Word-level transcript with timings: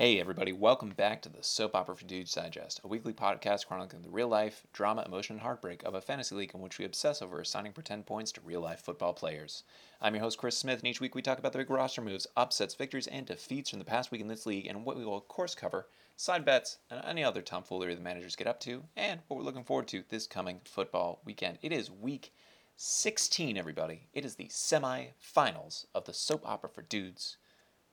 Hey, 0.00 0.18
everybody, 0.18 0.50
welcome 0.50 0.88
back 0.88 1.20
to 1.20 1.28
the 1.28 1.42
Soap 1.42 1.74
Opera 1.74 1.94
for 1.94 2.06
Dudes 2.06 2.32
Digest, 2.32 2.80
a 2.82 2.88
weekly 2.88 3.12
podcast 3.12 3.66
chronicling 3.66 4.00
the 4.00 4.08
real 4.08 4.28
life, 4.28 4.66
drama, 4.72 5.02
emotion, 5.04 5.34
and 5.34 5.42
heartbreak 5.42 5.82
of 5.82 5.92
a 5.92 6.00
fantasy 6.00 6.34
league 6.34 6.52
in 6.54 6.62
which 6.62 6.78
we 6.78 6.86
obsess 6.86 7.20
over 7.20 7.38
assigning 7.38 7.74
pretend 7.74 8.06
points 8.06 8.32
to 8.32 8.40
real 8.40 8.62
life 8.62 8.80
football 8.80 9.12
players. 9.12 9.62
I'm 10.00 10.14
your 10.14 10.22
host, 10.22 10.38
Chris 10.38 10.56
Smith, 10.56 10.78
and 10.78 10.88
each 10.88 11.02
week 11.02 11.14
we 11.14 11.20
talk 11.20 11.38
about 11.38 11.52
the 11.52 11.58
big 11.58 11.68
roster 11.68 12.00
moves, 12.00 12.26
upsets, 12.34 12.74
victories, 12.74 13.08
and 13.08 13.26
defeats 13.26 13.68
from 13.68 13.78
the 13.78 13.84
past 13.84 14.10
week 14.10 14.22
in 14.22 14.28
this 14.28 14.46
league, 14.46 14.66
and 14.66 14.86
what 14.86 14.96
we 14.96 15.04
will, 15.04 15.18
of 15.18 15.28
course, 15.28 15.54
cover 15.54 15.86
side 16.16 16.46
bets 16.46 16.78
and 16.90 17.04
any 17.04 17.22
other 17.22 17.42
tomfoolery 17.42 17.94
the 17.94 18.00
managers 18.00 18.36
get 18.36 18.46
up 18.46 18.58
to, 18.60 18.82
and 18.96 19.20
what 19.28 19.36
we're 19.36 19.44
looking 19.44 19.64
forward 19.64 19.86
to 19.88 20.02
this 20.08 20.26
coming 20.26 20.62
football 20.64 21.20
weekend. 21.26 21.58
It 21.60 21.72
is 21.72 21.90
week 21.90 22.32
16, 22.78 23.58
everybody. 23.58 24.08
It 24.14 24.24
is 24.24 24.36
the 24.36 24.48
semi 24.48 25.08
finals 25.18 25.86
of 25.94 26.06
the 26.06 26.14
Soap 26.14 26.48
Opera 26.48 26.70
for 26.70 26.80
Dudes 26.80 27.36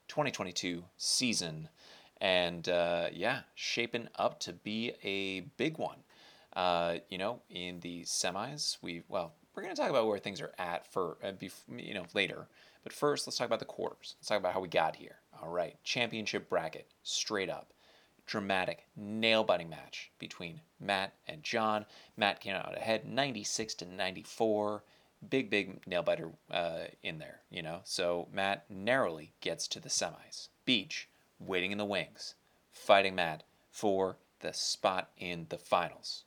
2022 0.08 0.86
season 0.96 1.68
and 2.22 2.68
uh, 2.70 3.08
yeah, 3.12 3.42
shaping 3.56 4.08
up 4.16 4.40
to 4.42 4.54
be 4.54 4.94
a 5.04 5.42
big 5.58 5.78
one. 5.78 5.98
Uh, 6.54 6.98
you 7.10 7.18
know, 7.18 7.42
in 7.50 7.80
the 7.82 8.04
semis, 8.04 8.78
we 8.82 9.04
well, 9.08 9.34
we're 9.56 9.64
going 9.64 9.76
to 9.76 9.82
talk 9.82 9.90
about 9.90 10.08
where 10.08 10.20
things 10.20 10.42
are 10.42 10.54
at 10.58 10.92
for 10.92 11.18
uh, 11.24 11.32
bef- 11.32 11.62
you 11.78 11.94
know 11.94 12.06
later. 12.14 12.48
But 12.84 12.94
first, 12.94 13.28
let's 13.28 13.38
talk 13.38 13.48
about 13.48 13.60
the 13.60 13.66
quarters. 13.66 14.16
Let's 14.18 14.28
talk 14.28 14.40
about 14.40 14.54
how 14.54 14.62
we 14.62 14.70
got 14.70 14.96
here. 14.96 15.18
All 15.42 15.50
right, 15.50 15.76
championship 15.84 16.50
bracket, 16.50 16.88
straight 17.04 17.50
up, 17.50 17.74
dramatic, 18.26 18.86
nail-biting 18.96 19.70
match 19.70 20.12
between 20.20 20.62
Matt 20.80 21.14
and 21.28 21.44
John. 21.44 21.86
Matt 22.16 22.40
came 22.40 22.56
out 22.56 22.78
ahead, 22.78 23.06
96 23.06 23.74
to 23.76 23.86
94. 23.86 24.84
Big, 25.30 25.50
big 25.50 25.86
nail 25.88 26.04
biter 26.04 26.32
uh, 26.52 26.86
in 27.04 27.18
there, 27.18 27.42
you 27.50 27.62
know. 27.62 27.82
So 27.84 28.28
Matt 28.32 28.66
narrowly 28.70 29.34
gets 29.42 29.68
to 29.70 29.80
the 29.80 29.90
semis. 29.90 30.50
Beach 30.64 31.10
waiting 31.40 31.72
in 31.72 31.78
the 31.78 31.86
wings, 31.86 32.36
fighting 32.72 33.16
mad 33.16 33.44
for 33.70 34.18
the 34.40 34.54
spot 34.54 35.10
in 35.18 35.48
the 35.50 35.58
finals. 35.58 36.24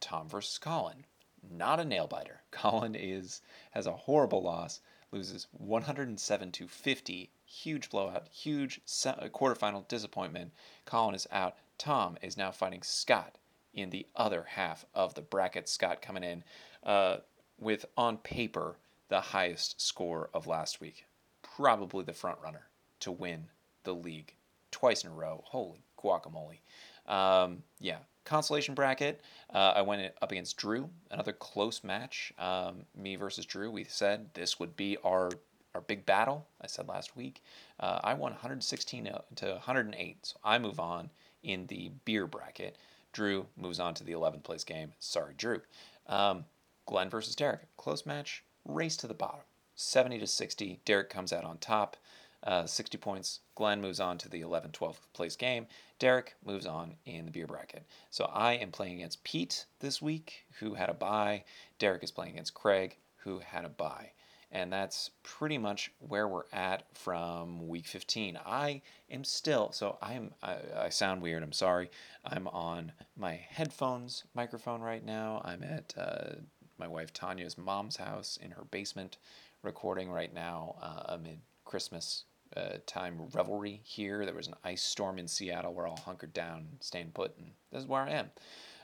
Tom 0.00 0.28
versus 0.28 0.58
Colin, 0.58 1.04
not 1.48 1.80
a 1.80 1.84
nail 1.84 2.06
biter. 2.06 2.42
Colin 2.50 2.94
is 2.94 3.42
has 3.72 3.86
a 3.86 3.92
horrible 3.92 4.42
loss, 4.42 4.80
loses 5.12 5.46
107 5.52 6.52
to 6.52 6.68
50, 6.68 7.30
huge 7.44 7.90
blowout, 7.90 8.28
huge 8.28 8.80
quarterfinal 8.86 9.86
disappointment. 9.88 10.52
Colin 10.84 11.14
is 11.14 11.26
out. 11.30 11.56
Tom 11.78 12.16
is 12.22 12.36
now 12.36 12.50
fighting 12.50 12.82
Scott 12.82 13.38
in 13.72 13.90
the 13.90 14.06
other 14.16 14.44
half 14.50 14.84
of 14.94 15.14
the 15.14 15.22
bracket. 15.22 15.68
Scott 15.68 16.02
coming 16.02 16.24
in 16.24 16.44
uh, 16.82 17.18
with 17.58 17.86
on 17.96 18.18
paper 18.18 18.76
the 19.08 19.20
highest 19.20 19.80
score 19.80 20.30
of 20.32 20.46
last 20.46 20.80
week, 20.80 21.06
probably 21.42 22.04
the 22.04 22.12
front 22.12 22.38
runner 22.42 22.68
to 23.00 23.10
win 23.10 23.48
the 23.84 23.94
league 23.94 24.34
twice 24.70 25.04
in 25.04 25.10
a 25.10 25.14
row. 25.14 25.42
Holy 25.46 25.82
guacamole. 25.98 26.60
Um, 27.06 27.62
yeah, 27.78 27.98
consolation 28.24 28.74
bracket. 28.74 29.20
Uh, 29.52 29.72
I 29.76 29.82
went 29.82 30.12
up 30.22 30.32
against 30.32 30.56
Drew, 30.56 30.88
another 31.10 31.32
close 31.32 31.82
match. 31.82 32.32
Um, 32.38 32.84
me 32.96 33.16
versus 33.16 33.44
Drew. 33.46 33.70
We 33.70 33.84
said 33.84 34.30
this 34.34 34.58
would 34.58 34.76
be 34.76 34.96
our 35.04 35.30
our 35.74 35.80
big 35.80 36.04
battle. 36.04 36.46
I 36.60 36.66
said 36.66 36.88
last 36.88 37.16
week. 37.16 37.42
Uh, 37.78 38.00
I 38.02 38.14
won 38.14 38.32
116 38.32 39.04
to 39.36 39.46
108, 39.46 40.26
so 40.26 40.36
I 40.42 40.58
move 40.58 40.80
on 40.80 41.10
in 41.44 41.66
the 41.66 41.92
beer 42.04 42.26
bracket. 42.26 42.76
Drew 43.12 43.46
moves 43.56 43.78
on 43.78 43.94
to 43.94 44.04
the 44.04 44.12
11th 44.12 44.42
place 44.42 44.64
game. 44.64 44.92
Sorry, 44.98 45.34
Drew. 45.36 45.60
Um, 46.08 46.44
Glenn 46.86 47.08
versus 47.08 47.36
Derek, 47.36 47.68
close 47.76 48.04
match, 48.04 48.42
race 48.64 48.96
to 48.96 49.06
the 49.06 49.14
bottom, 49.14 49.42
70 49.76 50.18
to 50.18 50.26
60. 50.26 50.80
Derek 50.84 51.08
comes 51.08 51.32
out 51.32 51.44
on 51.44 51.58
top 51.58 51.96
uh, 52.44 52.66
60 52.66 52.98
points. 52.98 53.40
Glenn 53.54 53.80
moves 53.80 54.00
on 54.00 54.18
to 54.18 54.28
the 54.28 54.40
11 54.40 54.70
12th 54.72 55.00
place 55.12 55.36
game. 55.36 55.66
Derek 55.98 56.34
moves 56.44 56.66
on 56.66 56.94
in 57.04 57.26
the 57.26 57.30
beer 57.30 57.46
bracket. 57.46 57.84
So 58.10 58.24
I 58.32 58.54
am 58.54 58.70
playing 58.70 58.94
against 58.94 59.24
Pete 59.24 59.66
this 59.80 60.00
week, 60.00 60.46
who 60.58 60.74
had 60.74 60.88
a 60.88 60.94
bye. 60.94 61.44
Derek 61.78 62.02
is 62.02 62.10
playing 62.10 62.32
against 62.32 62.54
Craig, 62.54 62.96
who 63.18 63.40
had 63.40 63.64
a 63.64 63.68
bye. 63.68 64.12
And 64.52 64.72
that's 64.72 65.10
pretty 65.22 65.58
much 65.58 65.92
where 66.00 66.26
we're 66.26 66.42
at 66.52 66.84
from 66.96 67.68
week 67.68 67.86
15. 67.86 68.36
I 68.44 68.82
am 69.08 69.22
still, 69.22 69.70
so 69.70 69.96
I 70.02 70.14
am, 70.14 70.32
I, 70.42 70.56
I 70.76 70.88
sound 70.88 71.22
weird, 71.22 71.44
I'm 71.44 71.52
sorry. 71.52 71.90
I'm 72.24 72.48
on 72.48 72.92
my 73.16 73.34
headphones 73.34 74.24
microphone 74.34 74.80
right 74.80 75.04
now. 75.04 75.40
I'm 75.44 75.62
at 75.62 75.94
uh, 75.96 76.40
my 76.78 76.88
wife 76.88 77.12
Tanya's 77.12 77.56
mom's 77.56 77.96
house 77.96 78.38
in 78.42 78.50
her 78.52 78.64
basement 78.64 79.18
recording 79.62 80.10
right 80.10 80.32
now 80.34 80.76
uh, 80.82 81.14
amid 81.14 81.40
Christmas 81.64 82.24
uh, 82.56 82.78
time 82.86 83.20
revelry 83.32 83.80
here. 83.84 84.24
There 84.24 84.34
was 84.34 84.48
an 84.48 84.54
ice 84.64 84.82
storm 84.82 85.18
in 85.18 85.28
Seattle. 85.28 85.72
We're 85.72 85.88
all 85.88 86.00
hunkered 86.04 86.32
down, 86.32 86.66
staying 86.80 87.12
put, 87.14 87.36
and 87.38 87.50
this 87.72 87.82
is 87.82 87.88
where 87.88 88.02
I 88.02 88.10
am. 88.10 88.30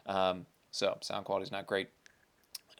Um, 0.07 0.47
so 0.71 0.97
sound 1.01 1.25
quality 1.25 1.45
is 1.45 1.53
not 1.53 1.67
great. 1.67 1.89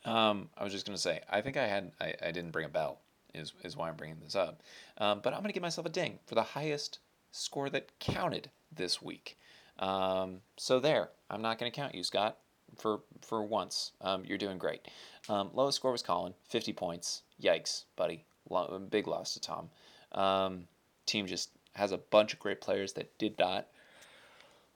Um, 0.05 0.49
I 0.57 0.63
was 0.63 0.73
just 0.73 0.87
gonna 0.87 0.99
say, 0.99 1.21
I 1.29 1.41
think 1.41 1.57
I 1.57 1.67
had 1.67 1.93
I, 2.01 2.15
I 2.23 2.31
didn't 2.31 2.53
bring 2.53 2.67
a 2.67 2.71
bell. 2.71 3.01
Is 3.35 3.53
is 3.65 3.77
why 3.77 3.89
I'm 3.89 3.97
bringing 3.97 4.21
this 4.23 4.37
up. 4.37 4.63
Um, 4.99 5.21
but 5.23 5.35
I'm 5.35 5.41
gonna 5.41 5.53
give 5.53 5.63
myself 5.63 5.87
a 5.87 5.91
ding 5.91 6.19
for 6.27 6.35
the 6.35 6.43
highest 6.43 7.01
score 7.33 7.69
that 7.71 7.99
counted 7.99 8.51
this 8.75 9.03
week. 9.03 9.37
Um, 9.79 10.41
so 10.57 10.81
there, 10.81 11.11
I'm 11.29 11.43
not 11.43 11.59
gonna 11.59 11.71
count 11.71 11.95
you, 11.95 12.05
Scott. 12.05 12.39
For 12.77 13.01
for 13.21 13.43
once, 13.43 13.93
um, 14.01 14.25
you're 14.25 14.39
doing 14.39 14.59
great. 14.59 14.89
Um, 15.29 15.51
lowest 15.53 15.77
score 15.77 15.93
was 15.93 16.03
Colin, 16.03 16.35
50 16.49 16.73
points. 16.73 17.23
Yikes, 17.43 17.85
buddy. 17.97 18.25
big 18.91 19.07
loss 19.07 19.35
to 19.35 19.41
Tom. 19.41 19.71
Team 21.07 21.27
just 21.27 21.51
has 21.75 21.93
a 21.93 21.99
bunch 21.99 22.33
of 22.33 22.39
great 22.39 22.61
players 22.61 22.95
that 22.95 23.17
did 23.19 23.39
not, 23.39 23.67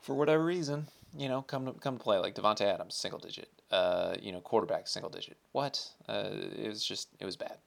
for 0.00 0.14
whatever 0.14 0.44
reason, 0.44 0.86
you 1.16 1.28
know, 1.28 1.42
come 1.42 1.66
to 1.66 1.72
come 1.72 1.98
to 1.98 2.02
play. 2.02 2.18
Like 2.18 2.34
Davante 2.34 2.62
Adams, 2.62 2.94
single 2.94 3.18
digit. 3.18 3.48
Uh, 3.70 4.14
you 4.20 4.32
know, 4.32 4.40
quarterback, 4.40 4.88
single 4.88 5.10
digit. 5.10 5.36
What? 5.52 5.88
Uh, 6.08 6.30
it 6.56 6.68
was 6.68 6.84
just 6.84 7.08
it 7.18 7.24
was 7.24 7.36
bad. 7.36 7.58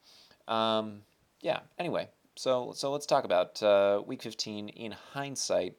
Um, 0.48 1.02
yeah. 1.40 1.60
Anyway, 1.78 2.08
so 2.36 2.72
so 2.74 2.90
let's 2.92 3.06
talk 3.06 3.24
about 3.24 3.62
uh, 3.62 4.02
week 4.06 4.22
15 4.22 4.68
in 4.70 4.92
hindsight. 4.92 5.76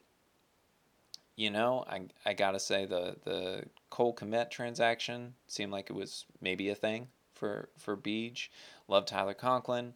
You 1.36 1.52
know, 1.52 1.84
I, 1.88 2.04
I 2.26 2.34
gotta 2.34 2.60
say 2.60 2.86
the 2.86 3.18
the 3.24 3.64
Cole 3.90 4.16
Kmet 4.16 4.50
transaction 4.50 5.34
seemed 5.48 5.72
like 5.72 5.90
it 5.90 5.96
was 5.96 6.26
maybe 6.42 6.70
a 6.70 6.76
thing 6.76 7.08
for 7.34 7.70
for 7.78 7.96
Beach. 7.96 8.52
Love 8.88 9.06
Tyler 9.06 9.34
Conklin. 9.34 9.94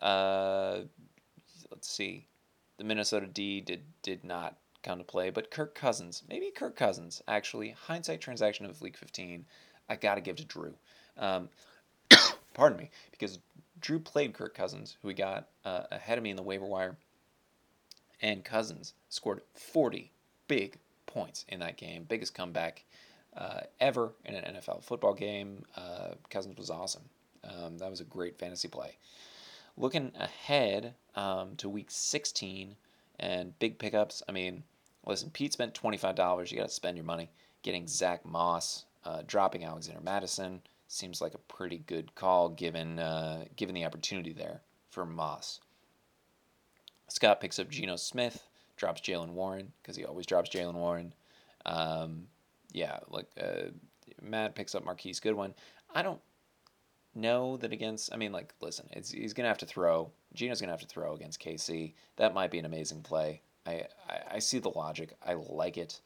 Uh, 0.00 0.80
let's 1.78 1.88
see 1.88 2.26
the 2.76 2.82
Minnesota 2.82 3.26
D 3.26 3.60
did 3.60 3.82
did 4.02 4.24
not 4.24 4.56
come 4.82 4.98
to 4.98 5.04
play, 5.04 5.30
but 5.30 5.48
Kirk 5.48 5.76
Cousins, 5.76 6.24
maybe 6.28 6.50
Kirk 6.50 6.74
Cousins, 6.74 7.22
actually, 7.28 7.70
hindsight 7.70 8.20
transaction 8.20 8.66
of 8.66 8.82
Week 8.82 8.96
15, 8.96 9.44
I 9.88 9.94
got 9.94 10.16
to 10.16 10.20
give 10.20 10.34
to 10.36 10.44
Drew. 10.44 10.74
Um, 11.16 11.50
pardon 12.54 12.78
me, 12.78 12.90
because 13.12 13.38
Drew 13.80 14.00
played 14.00 14.34
Kirk 14.34 14.56
Cousins, 14.56 14.96
who 15.00 15.08
he 15.08 15.14
got 15.14 15.46
uh, 15.64 15.84
ahead 15.92 16.18
of 16.18 16.24
me 16.24 16.30
in 16.30 16.36
the 16.36 16.42
waiver 16.42 16.66
wire, 16.66 16.96
and 18.20 18.44
Cousins 18.44 18.94
scored 19.08 19.42
40 19.54 20.10
big 20.48 20.78
points 21.06 21.44
in 21.48 21.60
that 21.60 21.76
game, 21.76 22.06
biggest 22.08 22.34
comeback 22.34 22.82
uh, 23.36 23.60
ever 23.78 24.10
in 24.24 24.34
an 24.34 24.56
NFL 24.56 24.82
football 24.82 25.14
game. 25.14 25.64
Uh, 25.76 26.14
Cousins 26.28 26.58
was 26.58 26.70
awesome. 26.70 27.04
Um, 27.44 27.78
that 27.78 27.88
was 27.88 28.00
a 28.00 28.04
great 28.04 28.36
fantasy 28.36 28.66
play. 28.66 28.96
Looking 29.78 30.10
ahead 30.18 30.94
um, 31.14 31.54
to 31.56 31.68
week 31.68 31.86
16 31.88 32.74
and 33.20 33.58
big 33.60 33.78
pickups, 33.78 34.24
I 34.28 34.32
mean, 34.32 34.64
listen, 35.06 35.30
Pete 35.30 35.52
spent 35.52 35.72
$25. 35.72 36.50
You 36.50 36.58
got 36.58 36.68
to 36.68 36.74
spend 36.74 36.96
your 36.96 37.06
money. 37.06 37.30
Getting 37.62 37.86
Zach 37.86 38.24
Moss, 38.24 38.86
uh, 39.04 39.22
dropping 39.26 39.64
Alexander 39.64 40.00
Mattison 40.00 40.62
seems 40.88 41.20
like 41.20 41.34
a 41.34 41.38
pretty 41.38 41.78
good 41.78 42.14
call 42.14 42.48
given 42.48 42.98
uh, 42.98 43.44
given 43.56 43.74
the 43.74 43.84
opportunity 43.84 44.32
there 44.32 44.62
for 44.90 45.04
Moss. 45.06 45.60
Scott 47.08 47.40
picks 47.40 47.58
up 47.58 47.68
Geno 47.68 47.96
Smith, 47.96 48.44
drops 48.76 49.00
Jaylen 49.00 49.30
Warren 49.30 49.72
because 49.82 49.96
he 49.96 50.04
always 50.04 50.26
drops 50.26 50.50
Jaylen 50.50 50.74
Warren. 50.74 51.12
Um, 51.66 52.26
yeah, 52.72 52.98
like 53.08 53.26
uh, 53.40 53.70
Matt 54.22 54.54
picks 54.54 54.74
up 54.74 54.84
Marquise 54.84 55.20
Goodwin. 55.20 55.54
I 55.94 56.02
don't 56.02 56.20
know 57.20 57.56
that 57.58 57.72
against. 57.72 58.12
I 58.12 58.16
mean, 58.16 58.32
like, 58.32 58.54
listen, 58.60 58.88
he's 58.94 59.32
gonna 59.32 59.48
have 59.48 59.58
to 59.58 59.66
throw. 59.66 60.10
Geno's 60.34 60.60
gonna 60.60 60.72
have 60.72 60.80
to 60.80 60.86
throw 60.86 61.14
against 61.14 61.40
KC. 61.40 61.94
That 62.16 62.34
might 62.34 62.50
be 62.50 62.58
an 62.58 62.64
amazing 62.64 63.02
play. 63.02 63.42
I 63.66 63.84
I, 64.08 64.20
I 64.32 64.38
see 64.38 64.58
the 64.58 64.70
logic. 64.70 65.16
I 65.26 65.34
like 65.34 65.76
it. 65.76 66.00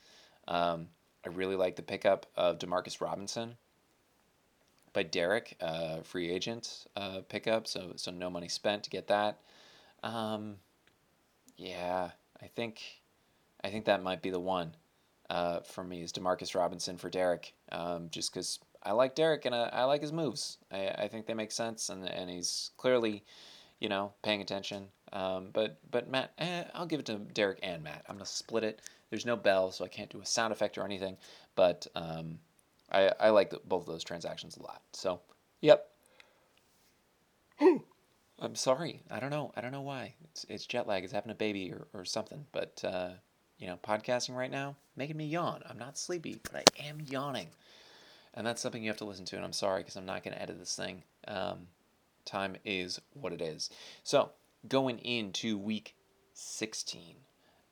Um, 0.48 0.88
I 1.24 1.28
really 1.28 1.56
like 1.56 1.76
the 1.76 1.82
pickup 1.82 2.26
of 2.36 2.58
Demarcus 2.58 3.00
Robinson 3.00 3.56
by 4.92 5.02
Derek, 5.02 5.56
uh, 5.60 6.00
free 6.02 6.30
agent 6.30 6.86
uh, 6.96 7.20
pickup. 7.28 7.66
So 7.66 7.92
so 7.96 8.10
no 8.10 8.30
money 8.30 8.48
spent 8.48 8.84
to 8.84 8.90
get 8.90 9.08
that. 9.08 9.38
Um, 10.02 10.56
yeah, 11.56 12.10
I 12.42 12.46
think 12.46 12.82
I 13.62 13.70
think 13.70 13.84
that 13.84 14.02
might 14.02 14.22
be 14.22 14.30
the 14.30 14.40
one 14.40 14.74
uh, 15.30 15.60
for 15.60 15.84
me 15.84 16.02
is 16.02 16.12
Demarcus 16.12 16.54
Robinson 16.54 16.98
for 16.98 17.08
Derek. 17.08 17.54
Um, 17.70 18.08
just 18.10 18.32
because 18.32 18.58
I 18.82 18.92
like 18.92 19.14
Derek 19.14 19.44
and 19.44 19.54
I, 19.54 19.68
I 19.72 19.84
like 19.84 20.02
his 20.02 20.12
moves. 20.12 20.58
I, 20.70 20.88
I 20.88 21.08
think 21.08 21.26
they 21.26 21.34
make 21.34 21.52
sense, 21.52 21.88
and 21.88 22.04
and 22.08 22.28
he's 22.30 22.70
clearly, 22.76 23.24
you 23.80 23.88
know, 23.88 24.12
paying 24.22 24.40
attention. 24.40 24.88
Um, 25.12 25.48
but 25.52 25.78
but 25.90 26.10
Matt, 26.10 26.32
eh, 26.38 26.64
I'll 26.74 26.86
give 26.86 27.00
it 27.00 27.06
to 27.06 27.16
Derek 27.16 27.60
and 27.62 27.82
Matt. 27.82 28.04
I'm 28.08 28.16
gonna 28.16 28.26
split 28.26 28.64
it. 28.64 28.80
There's 29.10 29.26
no 29.26 29.36
bell, 29.36 29.70
so 29.70 29.84
I 29.84 29.88
can't 29.88 30.10
do 30.10 30.20
a 30.20 30.26
sound 30.26 30.52
effect 30.52 30.78
or 30.78 30.84
anything. 30.84 31.16
But 31.54 31.86
um, 31.94 32.38
I 32.90 33.12
I 33.20 33.30
like 33.30 33.50
the, 33.50 33.60
both 33.64 33.82
of 33.82 33.92
those 33.92 34.04
transactions 34.04 34.56
a 34.56 34.62
lot. 34.62 34.82
So 34.92 35.20
yep. 35.60 35.88
I'm 38.42 38.56
sorry. 38.56 39.02
I 39.10 39.20
don't 39.20 39.30
know. 39.30 39.52
I 39.56 39.60
don't 39.60 39.72
know 39.72 39.82
why. 39.82 40.14
It's 40.24 40.44
it's 40.48 40.66
jet 40.66 40.88
lag. 40.88 41.04
It's 41.04 41.12
having 41.12 41.30
a 41.30 41.36
baby 41.36 41.72
or, 41.72 41.86
or 41.94 42.04
something. 42.04 42.44
But 42.50 42.82
uh, 42.84 43.10
you 43.58 43.68
know, 43.68 43.78
podcasting 43.84 44.34
right 44.34 44.50
now 44.50 44.76
making 44.96 45.16
me 45.16 45.26
yawn. 45.26 45.62
I'm 45.68 45.78
not 45.78 45.96
sleepy, 45.96 46.40
but 46.42 46.56
I 46.56 46.84
am 46.84 47.00
yawning, 47.00 47.48
and 48.34 48.46
that's 48.46 48.60
something 48.60 48.82
you 48.82 48.90
have 48.90 48.98
to 48.98 49.04
listen 49.04 49.24
to. 49.26 49.36
And 49.36 49.44
I'm 49.44 49.52
sorry 49.52 49.80
because 49.82 49.96
I'm 49.96 50.06
not 50.06 50.24
going 50.24 50.34
to 50.34 50.42
edit 50.42 50.58
this 50.58 50.76
thing. 50.76 51.02
Um, 51.28 51.68
time 52.24 52.56
is 52.64 53.00
what 53.14 53.32
it 53.32 53.40
is. 53.42 53.70
So 54.04 54.30
going 54.68 54.98
into 55.00 55.58
week 55.58 55.94
16, 56.34 57.16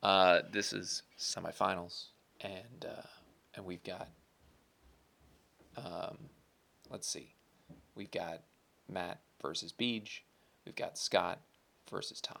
uh, 0.03 0.41
this 0.51 0.73
is 0.73 1.03
semifinals, 1.17 2.05
and 2.41 2.85
uh, 2.85 3.07
and 3.55 3.65
we've 3.65 3.83
got 3.83 4.09
um, 5.77 6.17
let's 6.89 7.07
see, 7.07 7.33
we've 7.95 8.11
got 8.11 8.41
Matt 8.89 9.19
versus 9.41 9.73
Beej 9.77 10.21
We've 10.65 10.75
got 10.75 10.97
Scott 10.97 11.39
versus 11.89 12.21
Tom 12.21 12.37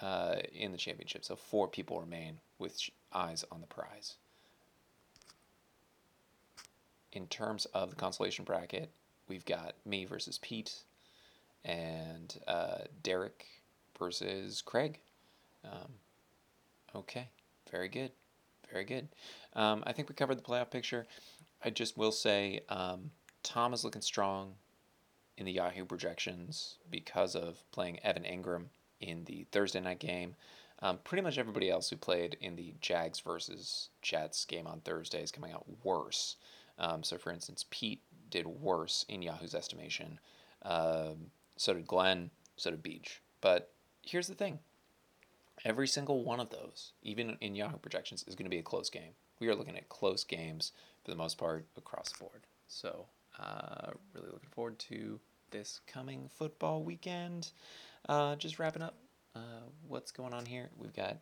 uh, 0.00 0.36
in 0.52 0.72
the 0.72 0.78
championship. 0.78 1.24
So 1.24 1.36
four 1.36 1.68
people 1.68 2.00
remain 2.00 2.38
with 2.58 2.78
eyes 3.12 3.44
on 3.50 3.60
the 3.60 3.66
prize. 3.66 4.16
In 7.12 7.26
terms 7.26 7.66
of 7.66 7.90
the 7.90 7.96
consolation 7.96 8.44
bracket, 8.44 8.90
we've 9.28 9.44
got 9.44 9.74
me 9.84 10.04
versus 10.04 10.38
Pete 10.38 10.74
and 11.64 12.38
uh, 12.46 12.78
Derek 13.02 13.46
versus 13.98 14.62
Craig. 14.62 14.98
Um, 15.64 15.92
okay, 16.94 17.28
very 17.70 17.88
good. 17.88 18.12
Very 18.70 18.84
good. 18.84 19.08
Um, 19.54 19.82
I 19.86 19.92
think 19.92 20.08
we 20.08 20.14
covered 20.14 20.38
the 20.38 20.42
playoff 20.42 20.70
picture. 20.70 21.06
I 21.62 21.70
just 21.70 21.98
will 21.98 22.12
say 22.12 22.60
um, 22.68 23.10
Tom 23.42 23.74
is 23.74 23.84
looking 23.84 24.02
strong 24.02 24.54
in 25.36 25.44
the 25.44 25.52
Yahoo 25.52 25.84
projections 25.84 26.76
because 26.90 27.36
of 27.36 27.62
playing 27.70 28.00
Evan 28.00 28.24
Engram 28.24 28.66
in 29.00 29.24
the 29.24 29.46
Thursday 29.52 29.80
night 29.80 29.98
game. 29.98 30.34
Um, 30.80 30.98
pretty 31.04 31.22
much 31.22 31.38
everybody 31.38 31.70
else 31.70 31.90
who 31.90 31.96
played 31.96 32.36
in 32.40 32.56
the 32.56 32.74
Jags 32.80 33.20
versus 33.20 33.90
Jets 34.00 34.44
game 34.44 34.66
on 34.66 34.80
Thursday 34.80 35.22
is 35.22 35.30
coming 35.30 35.52
out 35.52 35.64
worse. 35.84 36.36
Um, 36.82 37.02
so, 37.02 37.16
for 37.16 37.32
instance, 37.32 37.64
Pete 37.70 38.02
did 38.28 38.46
worse 38.46 39.06
in 39.08 39.22
Yahoo's 39.22 39.54
estimation. 39.54 40.18
Um, 40.62 41.30
so 41.56 41.72
did 41.72 41.86
Glenn. 41.86 42.30
So 42.56 42.70
did 42.70 42.82
Beach. 42.82 43.22
But 43.40 43.70
here's 44.02 44.26
the 44.26 44.34
thing 44.34 44.58
every 45.64 45.86
single 45.86 46.24
one 46.24 46.40
of 46.40 46.50
those, 46.50 46.92
even 47.02 47.36
in 47.40 47.54
Yahoo 47.54 47.78
projections, 47.78 48.24
is 48.26 48.34
going 48.34 48.46
to 48.46 48.50
be 48.50 48.58
a 48.58 48.62
close 48.62 48.90
game. 48.90 49.12
We 49.38 49.48
are 49.48 49.54
looking 49.54 49.76
at 49.76 49.88
close 49.88 50.24
games 50.24 50.72
for 51.04 51.10
the 51.10 51.16
most 51.16 51.38
part 51.38 51.66
across 51.76 52.10
the 52.10 52.18
board. 52.18 52.46
So, 52.66 53.06
uh, 53.38 53.92
really 54.12 54.28
looking 54.32 54.50
forward 54.50 54.78
to 54.80 55.20
this 55.50 55.80
coming 55.86 56.28
football 56.36 56.82
weekend. 56.82 57.50
Uh, 58.08 58.34
just 58.36 58.58
wrapping 58.58 58.82
up 58.82 58.96
uh, 59.36 59.68
what's 59.86 60.10
going 60.10 60.34
on 60.34 60.46
here. 60.46 60.68
We've 60.76 60.94
got 60.94 61.18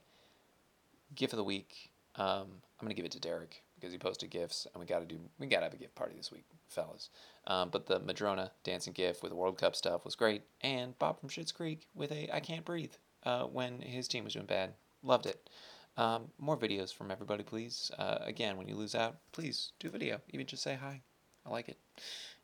GIF 1.15 1.33
of 1.33 1.37
the 1.37 1.45
week. 1.45 1.91
Um, 2.17 2.47
I'm 2.81 2.87
gonna 2.87 2.95
give 2.95 3.05
it 3.05 3.13
to 3.13 3.21
Derek 3.21 3.63
because 3.81 3.93
he 3.93 3.99
posted 3.99 4.31
gifts, 4.31 4.67
and 4.73 4.81
we 4.81 4.87
gotta 4.87 5.07
do 5.07 5.19
we 5.39 5.47
gotta 5.47 5.65
have 5.65 5.75
a 5.75 5.79
gift 5.79 5.95
party 5.95 6.15
this 6.17 6.31
week, 6.31 6.45
fellas. 6.69 7.11
Um, 7.47 7.71
but 7.71 7.87
the 7.87 7.99
Madrona 7.99 8.51
dancing 8.65 8.93
gif 8.93 9.23
with 9.23 9.31
the 9.31 9.37
World 9.37 9.59
Cup 9.59 9.75
stuff 9.75 10.05
was 10.05 10.15
great, 10.15 10.43
and 10.61 10.99
Bob 10.99 11.21
from 11.21 11.29
Schitt's 11.29 11.53
Creek 11.53 11.87
with 11.95 12.13
a 12.13 12.35
I 12.35 12.41
can't 12.41 12.65
breathe 12.65 12.93
uh, 13.25 13.45
when 13.45 13.81
his 13.81 14.09
team 14.09 14.25
was 14.25 14.35
doing 14.35 14.47
bad. 14.47 14.75
Loved 15.03 15.27
it. 15.27 15.49
Um, 15.97 16.29
more 16.39 16.57
videos 16.57 16.95
from 16.95 17.11
everybody, 17.11 17.43
please. 17.43 17.91
Uh, 17.99 18.19
again, 18.21 18.57
when 18.57 18.69
you 18.69 18.75
lose 18.75 18.95
out, 18.95 19.17
please 19.33 19.73
do 19.79 19.89
video. 19.89 20.21
Even 20.31 20.47
just 20.47 20.63
say 20.63 20.79
hi. 20.81 21.01
I 21.47 21.51
like 21.51 21.69
it. 21.69 21.79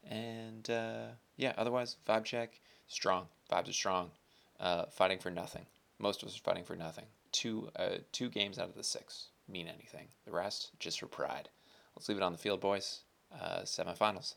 And 0.08 0.68
uh, 0.70 1.06
yeah, 1.36 1.52
otherwise, 1.56 1.96
vibe 2.08 2.24
check, 2.24 2.60
strong. 2.88 3.26
Vibes 3.50 3.68
are 3.68 3.72
strong. 3.72 4.10
Uh, 4.58 4.86
fighting 4.86 5.18
for 5.18 5.30
nothing. 5.30 5.66
Most 5.98 6.22
of 6.22 6.28
us 6.28 6.36
are 6.36 6.42
fighting 6.42 6.64
for 6.64 6.76
nothing. 6.76 7.04
Two, 7.32 7.68
uh, 7.76 7.98
two 8.12 8.30
games 8.30 8.58
out 8.58 8.68
of 8.68 8.74
the 8.74 8.82
six 8.82 9.28
mean 9.48 9.68
anything. 9.68 10.08
The 10.24 10.32
rest, 10.32 10.70
just 10.78 11.00
for 11.00 11.06
pride. 11.06 11.48
Let's 11.96 12.08
leave 12.08 12.18
it 12.18 12.22
on 12.22 12.32
the 12.32 12.38
field, 12.38 12.60
boys. 12.60 13.00
Uh, 13.32 13.60
semifinals. 13.62 14.34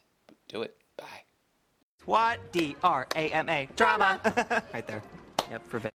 Do 0.47 0.61
it. 0.61 0.77
Bye. 0.97 1.23
What? 2.05 2.51
D 2.51 2.75
R 2.83 3.07
A 3.15 3.29
M 3.29 3.49
A. 3.49 3.67
Drama. 3.75 4.19
right 4.73 4.87
there. 4.87 5.03
Yep, 5.51 5.67
for 5.67 5.79